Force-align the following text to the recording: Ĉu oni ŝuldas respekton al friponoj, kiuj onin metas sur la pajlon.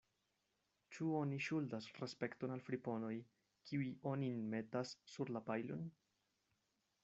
Ĉu 0.95 1.09
oni 1.17 1.37
ŝuldas 1.47 1.89
respekton 1.97 2.55
al 2.55 2.65
friponoj, 2.69 3.13
kiuj 3.69 3.93
onin 4.15 4.43
metas 4.57 4.97
sur 5.15 5.35
la 5.37 5.47
pajlon. 5.51 5.89